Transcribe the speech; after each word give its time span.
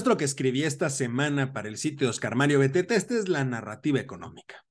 lo 0.00 0.16
que 0.16 0.24
escribí 0.24 0.64
esta 0.64 0.88
semana 0.88 1.52
para 1.52 1.68
el 1.68 1.76
sitio 1.76 2.06
de 2.06 2.10
Oscar 2.10 2.34
Mario 2.34 2.58
Beteta. 2.58 2.94
Esta 2.94 3.14
es 3.14 3.28
la 3.28 3.44
narrativa 3.44 4.00
económica. 4.00 4.64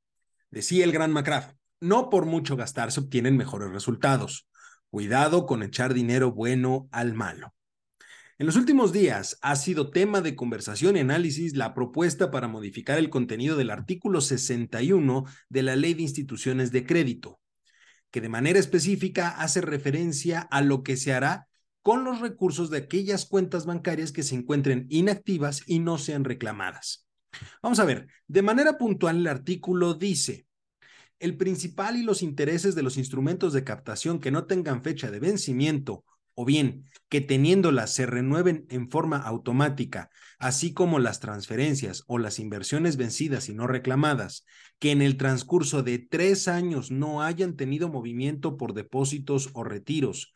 Decía 0.50 0.84
el 0.84 0.92
gran 0.92 1.12
McCraft, 1.12 1.56
no 1.80 2.10
por 2.10 2.26
mucho 2.26 2.58
gastar 2.58 2.92
se 2.92 3.02
obtienen 3.02 3.38
mejores 3.38 3.70
resultados. 3.70 4.50
Cuidado 4.90 5.46
con 5.46 5.62
echar 5.62 5.94
dinero 5.94 6.32
bueno 6.32 6.90
al 6.92 7.14
malo. 7.14 7.54
En 8.40 8.48
los 8.48 8.56
últimos 8.56 8.92
días 8.92 9.38
ha 9.44 9.56
sido 9.56 9.92
tema 9.92 10.22
de 10.22 10.36
conversación 10.36 10.98
y 10.98 11.02
análisis 11.02 11.56
la 11.56 11.76
propuesta 11.76 12.32
para 12.32 12.48
modificar 12.48 12.98
el 12.98 13.12
contenido 13.12 13.56
del 13.56 13.70
artículo 13.70 14.22
61 14.22 15.26
de 15.50 15.64
la 15.64 15.76
Ley 15.76 15.94
de 15.94 16.02
Instituciones 16.02 16.72
de 16.72 16.84
Crédito, 16.84 17.40
que 18.10 18.22
de 18.22 18.30
manera 18.30 18.58
específica 18.58 19.30
hace 19.30 19.62
referencia 19.62 20.42
a 20.42 20.62
lo 20.62 20.82
que 20.82 20.98
se 20.98 21.14
hará 21.14 21.48
con 21.82 22.04
los 22.04 22.20
recursos 22.20 22.70
de 22.70 22.78
aquellas 22.78 23.26
cuentas 23.26 23.66
bancarias 23.66 24.12
que 24.12 24.24
se 24.24 24.36
encuentren 24.36 24.86
inactivas 24.90 25.64
y 25.66 25.80
no 25.80 25.98
sean 25.98 26.24
reclamadas. 26.24 27.08
Vamos 27.62 27.80
a 27.80 27.86
ver, 27.86 28.08
de 28.28 28.42
manera 28.42 28.78
puntual 28.78 29.18
el 29.18 29.28
artículo 29.28 29.94
dice, 29.94 30.46
el 31.20 31.38
principal 31.38 31.98
y 31.98 32.04
los 32.04 32.24
intereses 32.24 32.76
de 32.76 32.84
los 32.84 32.98
instrumentos 32.98 33.54
de 33.54 33.64
captación 33.64 34.20
que 34.20 34.32
no 34.32 34.46
tengan 34.46 34.84
fecha 34.84 35.12
de 35.12 35.20
vencimiento 35.20 36.04
o 36.34 36.46
bien 36.46 36.86
que 37.10 37.22
teniéndolas 37.22 37.94
se 37.94 38.06
renueven 38.06 38.66
en 38.70 38.90
forma 38.90 39.18
automática, 39.18 40.10
así 40.40 40.74
como 40.74 40.98
las 40.98 41.20
transferencias 41.20 42.04
o 42.08 42.18
las 42.18 42.40
inversiones 42.40 42.98
vencidas 42.98 43.50
y 43.50 43.54
no 43.54 43.68
reclamadas, 43.68 44.46
que 44.80 44.92
en 44.92 45.02
el 45.02 45.18
transcurso 45.18 45.84
de 45.84 46.00
tres 46.00 46.48
años 46.48 46.90
no 46.90 47.22
hayan 47.22 47.56
tenido 47.56 47.90
movimiento 47.90 48.58
por 48.58 48.74
depósitos 48.74 49.50
o 49.54 49.64
retiros, 49.64 50.34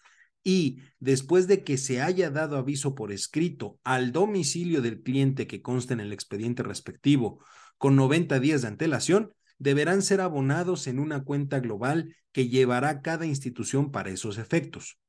y 0.48 0.78
después 1.00 1.48
de 1.48 1.64
que 1.64 1.78
se 1.78 2.02
haya 2.04 2.30
dado 2.30 2.58
aviso 2.58 2.94
por 2.94 3.12
escrito 3.12 3.80
al 3.84 4.12
domicilio 4.12 4.84
del 4.84 5.02
cliente 5.02 5.48
que 5.48 5.64
conste 5.64 5.96
en 5.96 6.00
el 6.00 6.14
expediente 6.14 6.62
respectivo 6.62 7.44
con 7.80 7.96
90 7.96 8.40
días 8.40 8.62
de 8.62 8.68
antelación, 8.68 9.34
deberán 9.58 10.04
ser 10.04 10.22
abonados 10.22 10.86
en 10.86 11.00
una 11.00 11.24
cuenta 11.24 11.60
global 11.60 12.16
que 12.32 12.48
llevará 12.48 13.02
cada 13.02 13.26
institución 13.26 13.92
para 13.92 14.12
esos 14.12 14.38
efectos. 14.38 15.00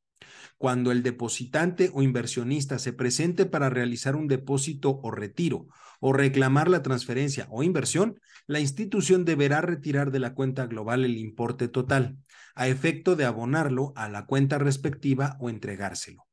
Cuando 0.59 0.91
el 0.91 1.03
depositante 1.03 1.91
o 1.93 2.03
inversionista 2.03 2.79
se 2.79 2.93
presente 2.93 3.45
para 3.45 3.69
realizar 3.69 4.17
un 4.17 4.27
depósito 4.29 5.01
o 5.03 5.11
retiro 5.11 5.69
o 6.01 6.13
reclamar 6.13 6.69
la 6.69 6.83
transferencia 6.83 7.47
o 7.51 7.63
inversión, 7.63 8.21
la 8.47 8.61
institución 8.61 9.25
deberá 9.25 9.61
retirar 9.61 10.11
de 10.11 10.21
la 10.21 10.35
cuenta 10.35 10.67
global 10.67 11.05
el 11.05 11.17
importe 11.17 11.69
total, 11.69 12.19
a 12.55 12.69
efecto 12.69 13.17
de 13.17 13.25
abonarlo 13.25 13.93
a 13.97 14.09
la 14.09 14.27
cuenta 14.27 14.59
respectiva 14.59 15.37
o 15.41 15.51
entregárselo. 15.51 16.26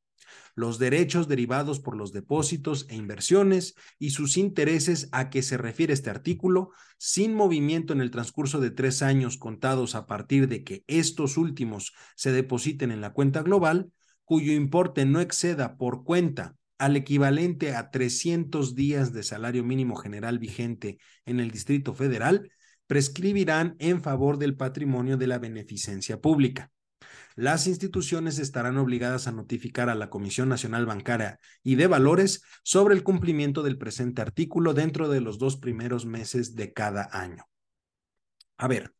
Los 0.54 0.78
derechos 0.78 1.28
derivados 1.28 1.80
por 1.80 1.96
los 1.96 2.12
depósitos 2.12 2.86
e 2.88 2.96
inversiones 2.96 3.74
y 3.98 4.10
sus 4.10 4.36
intereses 4.36 5.08
a 5.12 5.30
que 5.30 5.42
se 5.42 5.56
refiere 5.56 5.92
este 5.92 6.10
artículo, 6.10 6.70
sin 6.98 7.34
movimiento 7.34 7.92
en 7.92 8.00
el 8.00 8.10
transcurso 8.10 8.60
de 8.60 8.70
tres 8.70 9.02
años 9.02 9.36
contados 9.36 9.94
a 9.94 10.06
partir 10.06 10.48
de 10.48 10.64
que 10.64 10.84
estos 10.86 11.36
últimos 11.36 11.92
se 12.16 12.32
depositen 12.32 12.90
en 12.90 13.00
la 13.00 13.12
cuenta 13.12 13.42
global, 13.42 13.90
cuyo 14.24 14.52
importe 14.52 15.04
no 15.04 15.20
exceda 15.20 15.76
por 15.76 16.04
cuenta 16.04 16.56
al 16.78 16.96
equivalente 16.96 17.74
a 17.74 17.90
300 17.90 18.74
días 18.74 19.12
de 19.12 19.22
salario 19.22 19.64
mínimo 19.64 19.96
general 19.96 20.38
vigente 20.38 20.98
en 21.24 21.40
el 21.40 21.50
Distrito 21.50 21.94
Federal, 21.94 22.50
prescribirán 22.86 23.76
en 23.78 24.02
favor 24.02 24.38
del 24.38 24.56
patrimonio 24.56 25.16
de 25.16 25.26
la 25.26 25.38
beneficencia 25.38 26.20
pública. 26.20 26.70
Las 27.36 27.66
instituciones 27.66 28.38
estarán 28.38 28.78
obligadas 28.78 29.26
a 29.26 29.32
notificar 29.32 29.88
a 29.88 29.96
la 29.96 30.08
Comisión 30.08 30.48
Nacional 30.48 30.86
Bancaria 30.86 31.40
y 31.64 31.74
de 31.74 31.88
Valores 31.88 32.42
sobre 32.62 32.94
el 32.94 33.02
cumplimiento 33.02 33.64
del 33.64 33.76
presente 33.76 34.22
artículo 34.22 34.72
dentro 34.72 35.08
de 35.08 35.20
los 35.20 35.38
dos 35.38 35.56
primeros 35.56 36.06
meses 36.06 36.54
de 36.54 36.72
cada 36.72 37.08
año. 37.12 37.44
A 38.56 38.68
ver, 38.68 38.94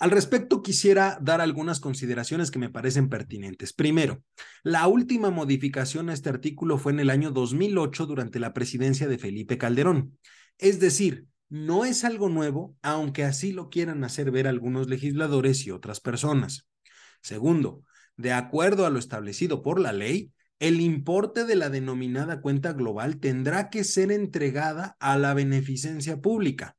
al 0.00 0.10
respecto, 0.10 0.62
quisiera 0.62 1.16
dar 1.22 1.40
algunas 1.40 1.78
consideraciones 1.78 2.50
que 2.50 2.58
me 2.58 2.70
parecen 2.70 3.08
pertinentes. 3.08 3.72
Primero, 3.72 4.24
la 4.64 4.88
última 4.88 5.30
modificación 5.30 6.10
a 6.10 6.14
este 6.14 6.28
artículo 6.28 6.78
fue 6.78 6.90
en 6.90 6.98
el 6.98 7.10
año 7.10 7.30
2008 7.30 8.06
durante 8.06 8.40
la 8.40 8.52
presidencia 8.52 9.06
de 9.06 9.18
Felipe 9.18 9.58
Calderón. 9.58 10.18
Es 10.58 10.80
decir, 10.80 11.28
no 11.48 11.84
es 11.84 12.02
algo 12.02 12.28
nuevo, 12.28 12.76
aunque 12.82 13.22
así 13.22 13.52
lo 13.52 13.70
quieran 13.70 14.02
hacer 14.02 14.32
ver 14.32 14.48
algunos 14.48 14.88
legisladores 14.88 15.64
y 15.66 15.70
otras 15.70 16.00
personas. 16.00 16.66
Segundo, 17.22 17.82
de 18.16 18.32
acuerdo 18.32 18.84
a 18.84 18.90
lo 18.90 18.98
establecido 18.98 19.62
por 19.62 19.80
la 19.80 19.92
ley, 19.92 20.32
el 20.58 20.80
importe 20.80 21.44
de 21.44 21.56
la 21.56 21.70
denominada 21.70 22.40
cuenta 22.40 22.72
global 22.72 23.18
tendrá 23.18 23.70
que 23.70 23.84
ser 23.84 24.12
entregada 24.12 24.96
a 25.00 25.16
la 25.18 25.34
beneficencia 25.34 26.20
pública 26.20 26.76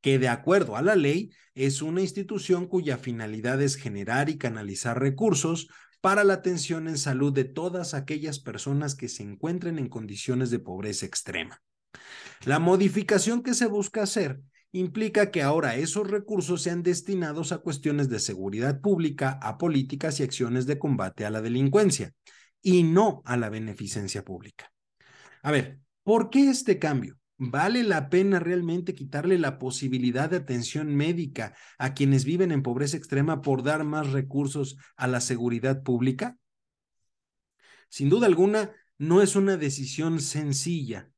que 0.00 0.18
de 0.18 0.28
acuerdo 0.28 0.76
a 0.76 0.82
la 0.82 0.96
ley 0.96 1.30
es 1.54 1.82
una 1.82 2.00
institución 2.00 2.66
cuya 2.66 2.96
finalidad 2.96 3.60
es 3.60 3.76
generar 3.76 4.28
y 4.28 4.38
canalizar 4.38 4.98
recursos 4.98 5.68
para 6.00 6.24
la 6.24 6.34
atención 6.34 6.88
en 6.88 6.96
salud 6.96 7.32
de 7.32 7.44
todas 7.44 7.92
aquellas 7.92 8.38
personas 8.38 8.94
que 8.94 9.08
se 9.08 9.22
encuentren 9.22 9.78
en 9.78 9.88
condiciones 9.88 10.50
de 10.50 10.58
pobreza 10.58 11.04
extrema. 11.04 11.62
La 12.44 12.58
modificación 12.58 13.42
que 13.42 13.52
se 13.52 13.66
busca 13.66 14.02
hacer 14.02 14.40
implica 14.72 15.30
que 15.30 15.42
ahora 15.42 15.76
esos 15.76 16.08
recursos 16.08 16.62
sean 16.62 16.82
destinados 16.82 17.52
a 17.52 17.58
cuestiones 17.58 18.08
de 18.08 18.20
seguridad 18.20 18.80
pública, 18.80 19.38
a 19.42 19.58
políticas 19.58 20.20
y 20.20 20.22
acciones 20.22 20.66
de 20.66 20.78
combate 20.78 21.24
a 21.24 21.30
la 21.30 21.40
delincuencia, 21.40 22.12
y 22.62 22.82
no 22.82 23.22
a 23.24 23.36
la 23.36 23.48
beneficencia 23.48 24.24
pública. 24.24 24.72
A 25.42 25.50
ver, 25.50 25.80
¿por 26.02 26.30
qué 26.30 26.50
este 26.50 26.78
cambio? 26.78 27.18
¿Vale 27.42 27.82
la 27.82 28.10
pena 28.10 28.38
realmente 28.38 28.94
quitarle 28.94 29.38
la 29.38 29.58
posibilidad 29.58 30.28
de 30.28 30.36
atención 30.36 30.94
médica 30.94 31.54
a 31.78 31.94
quienes 31.94 32.26
viven 32.26 32.52
en 32.52 32.62
pobreza 32.62 32.98
extrema 32.98 33.40
por 33.40 33.62
dar 33.62 33.82
más 33.84 34.12
recursos 34.12 34.76
a 34.96 35.06
la 35.06 35.22
seguridad 35.22 35.82
pública? 35.82 36.36
Sin 37.88 38.10
duda 38.10 38.26
alguna, 38.26 38.72
no 38.98 39.22
es 39.22 39.36
una 39.36 39.56
decisión 39.56 40.20
sencilla. 40.20 41.10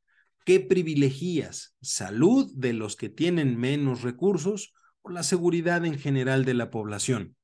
¿Qué 0.45 0.61
privilegías? 0.61 1.77
¿Salud 1.81 2.53
de 2.55 2.73
los 2.73 2.97
que 2.97 3.09
tienen 3.09 3.59
menos 3.59 4.03
recursos 4.03 4.73
o 5.03 5.11
la 5.11 5.23
seguridad 5.23 5.85
en 5.85 5.99
general 5.99 6.45
de 6.45 6.55
la 6.55 6.71
población? 6.71 7.37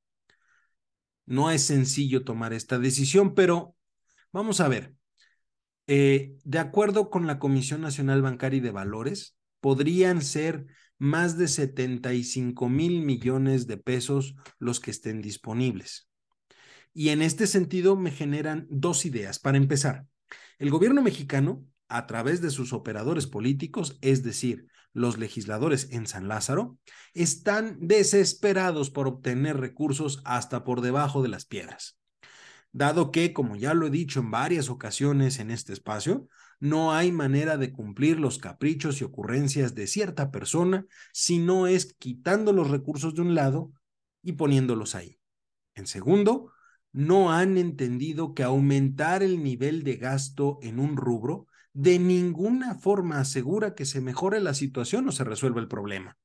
No 1.25 1.51
es 1.51 1.63
sencillo 1.63 2.23
tomar 2.23 2.53
esta 2.53 2.79
decisión, 2.79 3.35
pero 3.35 3.75
vamos 4.31 4.59
a 4.59 4.67
ver. 4.67 4.95
Eh, 5.87 6.35
de 6.43 6.59
acuerdo 6.59 7.09
con 7.09 7.25
la 7.25 7.39
Comisión 7.39 7.81
Nacional 7.81 8.21
Bancaria 8.21 8.57
y 8.57 8.61
de 8.61 8.71
Valores, 8.71 9.37
podrían 9.59 10.21
ser 10.21 10.65
más 10.97 11.37
de 11.37 11.47
75 11.47 12.67
mil 12.67 13.01
millones 13.01 13.65
de 13.65 13.77
pesos 13.77 14.35
los 14.59 14.79
que 14.79 14.91
estén 14.91 15.21
disponibles. 15.21 16.09
Y 16.93 17.09
en 17.09 17.21
este 17.21 17.47
sentido 17.47 17.95
me 17.95 18.11
generan 18.11 18.67
dos 18.69 19.05
ideas. 19.05 19.39
Para 19.39 19.57
empezar, 19.57 20.05
el 20.57 20.69
gobierno 20.69 21.01
mexicano, 21.01 21.65
a 21.89 22.07
través 22.07 22.41
de 22.41 22.51
sus 22.51 22.71
operadores 22.73 23.27
políticos, 23.27 23.97
es 24.01 24.23
decir, 24.23 24.67
los 24.93 25.17
legisladores 25.17 25.89
en 25.91 26.07
San 26.07 26.27
Lázaro, 26.27 26.77
están 27.13 27.77
desesperados 27.79 28.89
por 28.89 29.07
obtener 29.07 29.57
recursos 29.57 30.21
hasta 30.25 30.63
por 30.63 30.81
debajo 30.81 31.21
de 31.21 31.29
las 31.29 31.45
piedras 31.45 31.99
dado 32.71 33.11
que, 33.11 33.33
como 33.33 33.55
ya 33.55 33.73
lo 33.73 33.87
he 33.87 33.89
dicho 33.89 34.19
en 34.19 34.31
varias 34.31 34.69
ocasiones 34.69 35.39
en 35.39 35.51
este 35.51 35.73
espacio, 35.73 36.27
no 36.59 36.93
hay 36.93 37.11
manera 37.11 37.57
de 37.57 37.71
cumplir 37.71 38.19
los 38.19 38.37
caprichos 38.37 39.01
y 39.01 39.05
ocurrencias 39.05 39.75
de 39.75 39.87
cierta 39.87 40.29
persona 40.29 40.85
si 41.13 41.39
no 41.39 41.67
es 41.67 41.93
quitando 41.93 42.53
los 42.53 42.69
recursos 42.69 43.15
de 43.15 43.21
un 43.21 43.33
lado 43.33 43.71
y 44.21 44.33
poniéndolos 44.33 44.95
ahí. 44.95 45.19
En 45.73 45.87
segundo, 45.87 46.51
no 46.91 47.31
han 47.31 47.57
entendido 47.57 48.33
que 48.33 48.43
aumentar 48.43 49.23
el 49.23 49.41
nivel 49.41 49.83
de 49.83 49.95
gasto 49.95 50.59
en 50.61 50.79
un 50.79 50.97
rubro 50.97 51.47
de 51.73 51.99
ninguna 51.99 52.75
forma 52.75 53.19
asegura 53.19 53.75
que 53.75 53.85
se 53.85 54.01
mejore 54.01 54.39
la 54.39 54.53
situación 54.53 55.07
o 55.07 55.11
se 55.11 55.23
resuelva 55.23 55.61
el 55.61 55.67
problema. 55.67 56.17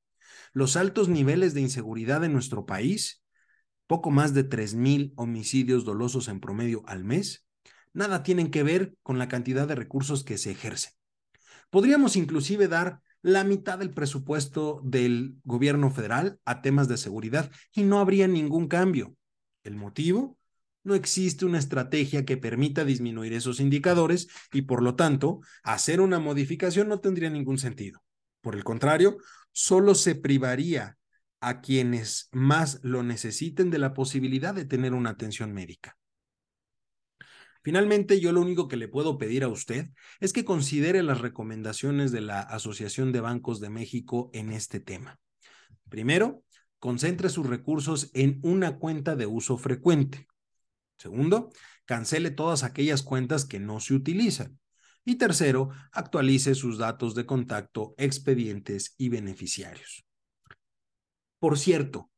Los 0.52 0.76
altos 0.76 1.08
niveles 1.08 1.54
de 1.54 1.60
inseguridad 1.60 2.24
en 2.24 2.32
nuestro 2.32 2.66
país 2.66 3.24
poco 3.86 4.10
más 4.10 4.34
de 4.34 4.44
3.000 4.44 5.12
homicidios 5.16 5.84
dolosos 5.84 6.28
en 6.28 6.40
promedio 6.40 6.82
al 6.86 7.04
mes, 7.04 7.46
nada 7.92 8.22
tienen 8.22 8.50
que 8.50 8.62
ver 8.62 8.96
con 9.02 9.18
la 9.18 9.28
cantidad 9.28 9.68
de 9.68 9.74
recursos 9.74 10.24
que 10.24 10.38
se 10.38 10.50
ejercen. 10.50 10.92
Podríamos 11.70 12.16
inclusive 12.16 12.68
dar 12.68 13.00
la 13.20 13.44
mitad 13.44 13.78
del 13.78 13.90
presupuesto 13.90 14.80
del 14.84 15.36
gobierno 15.44 15.90
federal 15.90 16.38
a 16.44 16.62
temas 16.62 16.88
de 16.88 16.96
seguridad 16.96 17.50
y 17.72 17.82
no 17.82 17.98
habría 17.98 18.28
ningún 18.28 18.68
cambio. 18.68 19.16
¿El 19.62 19.76
motivo? 19.76 20.38
No 20.84 20.94
existe 20.94 21.44
una 21.44 21.58
estrategia 21.58 22.24
que 22.24 22.36
permita 22.36 22.84
disminuir 22.84 23.32
esos 23.32 23.58
indicadores 23.58 24.28
y 24.52 24.62
por 24.62 24.82
lo 24.82 24.94
tanto 24.94 25.40
hacer 25.62 26.00
una 26.00 26.20
modificación 26.20 26.88
no 26.88 27.00
tendría 27.00 27.30
ningún 27.30 27.58
sentido. 27.58 28.02
Por 28.42 28.54
el 28.54 28.64
contrario, 28.64 29.16
solo 29.52 29.94
se 29.94 30.14
privaría 30.14 30.98
a 31.40 31.60
quienes 31.60 32.28
más 32.32 32.80
lo 32.82 33.02
necesiten 33.02 33.70
de 33.70 33.78
la 33.78 33.94
posibilidad 33.94 34.54
de 34.54 34.66
tener 34.66 34.92
una 34.92 35.10
atención 35.10 35.52
médica. 35.52 35.96
Finalmente, 37.62 38.20
yo 38.20 38.30
lo 38.32 38.42
único 38.42 38.68
que 38.68 38.76
le 38.76 38.88
puedo 38.88 39.16
pedir 39.16 39.42
a 39.42 39.48
usted 39.48 39.88
es 40.20 40.34
que 40.34 40.44
considere 40.44 41.02
las 41.02 41.22
recomendaciones 41.22 42.12
de 42.12 42.20
la 42.20 42.40
Asociación 42.40 43.10
de 43.10 43.20
Bancos 43.20 43.58
de 43.58 43.70
México 43.70 44.30
en 44.34 44.52
este 44.52 44.80
tema. 44.80 45.18
Primero, 45.88 46.44
concentre 46.78 47.30
sus 47.30 47.46
recursos 47.46 48.10
en 48.12 48.38
una 48.42 48.76
cuenta 48.76 49.16
de 49.16 49.24
uso 49.24 49.56
frecuente. 49.56 50.26
Segundo, 50.96 51.50
cancele 51.84 52.30
todas 52.30 52.62
aquellas 52.62 53.02
cuentas 53.02 53.44
que 53.44 53.60
no 53.60 53.80
se 53.80 53.94
utilizan. 53.94 54.58
Y 55.04 55.16
tercero, 55.16 55.70
actualice 55.92 56.54
sus 56.54 56.78
datos 56.78 57.14
de 57.14 57.26
contacto, 57.26 57.94
expedientes 57.98 58.94
y 58.96 59.10
beneficiarios. 59.10 60.06
Por 61.38 61.58
cierto, 61.58 62.10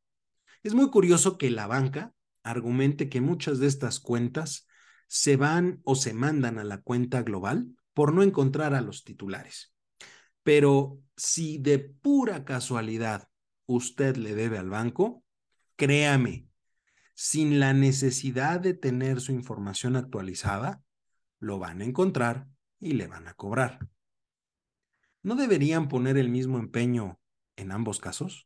es 0.63 0.75
muy 0.75 0.91
curioso 0.91 1.37
que 1.37 1.51
la 1.51 1.67
banca 1.67 2.13
argumente 2.45 3.09
que 3.09 3.21
muchas 3.21 3.59
de 3.59 3.67
estas 3.67 3.99
cuentas 3.99 4.69
se 5.09 5.37
van 5.37 5.81
o 5.85 5.97
se 5.97 6.15
mandan 6.15 6.59
a 6.59 6.65
la 6.65 6.81
cuenta 6.81 7.23
global 7.23 7.67
por 7.93 8.13
no 8.13 8.23
encontrar 8.23 8.75
a 8.75 8.81
los 8.81 9.05
titulares. 9.05 9.75
Pero 10.43 11.01
si 11.17 11.59
de 11.59 11.79
pura 11.79 12.45
casualidad 12.45 13.29
usted 13.67 14.17
le 14.17 14.35
debe 14.35 14.59
al 14.59 14.71
banco, 14.71 15.25
créame, 15.75 16.47
sin 17.17 17.61
la 17.61 17.73
necesidad 17.73 18.61
de 18.61 18.75
tener 18.75 19.23
su 19.23 19.33
información 19.33 19.97
actualizada, 19.97 20.83
lo 21.41 21.59
van 21.59 21.81
a 21.81 21.85
encontrar 21.85 22.47
y 22.79 22.93
le 22.93 23.07
van 23.07 23.27
a 23.27 23.33
cobrar. 23.33 23.89
¿No 25.23 25.35
deberían 25.35 25.89
poner 25.89 26.19
el 26.19 26.29
mismo 26.29 26.59
empeño 26.59 27.19
en 27.57 27.73
ambos 27.73 28.01
casos? 28.01 28.45